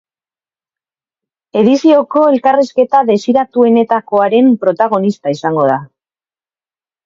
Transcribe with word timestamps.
Edizioko 1.61 2.23
elkarrizketa 2.31 3.03
desiratuenetakoaren 3.11 4.53
protagonista 4.67 5.39
izango 5.41 5.71
da. 5.77 5.81